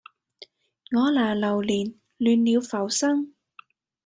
[0.95, 3.35] 我拿流年，亂了浮生